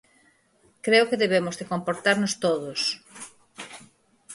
Creo 0.85 1.07
que 1.09 1.21
debemos 1.23 1.55
de 1.59 1.67
comportarnos 1.71 2.33
todos. 2.45 2.81